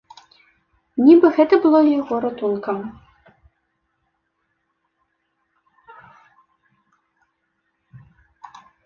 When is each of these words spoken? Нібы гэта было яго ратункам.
Нібы 1.07 1.27
гэта 1.37 1.55
было 1.65 1.79
яго 1.99 2.15
ратункам. 2.23 2.79